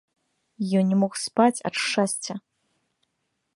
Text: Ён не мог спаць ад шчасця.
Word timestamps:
Ён 0.79 0.85
не 0.93 0.97
мог 1.01 1.13
спаць 1.25 1.63
ад 1.71 1.79
шчасця. 1.83 2.33